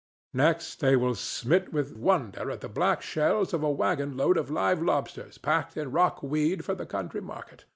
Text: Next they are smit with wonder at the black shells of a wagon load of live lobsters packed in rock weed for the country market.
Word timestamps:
Next 0.33 0.79
they 0.79 0.95
are 0.95 1.13
smit 1.13 1.71
with 1.71 1.95
wonder 1.95 2.49
at 2.49 2.61
the 2.61 2.67
black 2.67 3.03
shells 3.03 3.53
of 3.53 3.61
a 3.61 3.69
wagon 3.69 4.17
load 4.17 4.35
of 4.35 4.49
live 4.49 4.81
lobsters 4.81 5.37
packed 5.37 5.77
in 5.77 5.91
rock 5.91 6.23
weed 6.23 6.65
for 6.65 6.73
the 6.73 6.87
country 6.87 7.21
market. 7.21 7.65